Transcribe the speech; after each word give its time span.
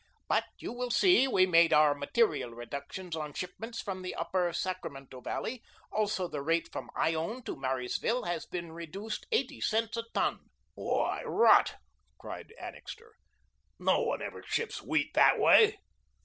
But 0.27 0.45
you 0.57 0.73
will 0.73 0.89
see 0.89 1.27
we 1.27 1.45
made 1.45 1.69
very 1.69 1.93
material 1.93 2.49
reductions 2.49 3.15
on 3.15 3.33
shipments 3.35 3.81
from 3.83 4.01
the 4.01 4.15
upper 4.15 4.51
Sacramento 4.51 5.21
Valley; 5.21 5.61
also 5.91 6.27
the 6.27 6.41
rate 6.41 6.69
from 6.71 6.89
Ione 6.97 7.43
to 7.43 7.55
Marysville 7.55 8.23
has 8.23 8.47
been 8.47 8.71
reduced 8.71 9.27
eighty 9.31 9.61
cents 9.61 9.95
a 9.97 10.03
ton." 10.11 10.39
"Why, 10.73 11.21
rot," 11.23 11.75
cried 12.17 12.51
Annixter, 12.59 13.11
"no 13.77 14.01
one 14.01 14.23
ever 14.23 14.41
ships 14.41 14.81
wheat 14.81 15.13
that 15.13 15.39
way." 15.39 15.77